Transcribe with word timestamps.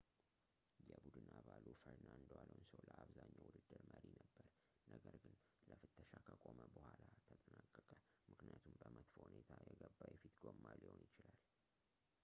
የቡድን 0.85 1.25
አባሉ 1.39 1.65
ፈርናንዶ 1.81 2.29
ኣሎንሶ 2.43 2.71
ለአብዛኛው 2.87 3.43
ውድድር 3.49 3.83
መሪ 3.91 4.05
ነበረ 4.21 4.47
ነገር 4.93 5.15
ግን 5.25 5.35
ለፍተሻ 5.69 6.11
ከቆመ 6.29 6.57
ቡኃላ 6.77 7.03
ተጠናቀቀ 7.29 7.91
ምክኒያቱም 8.31 8.75
በመጥፎ 8.81 9.13
ሁኔታ 9.29 9.51
የገባ 9.69 9.99
የፊት 10.15 10.35
ጎማ 10.45 10.63
ሊሆን 10.81 10.99
ይችላል 11.07 11.39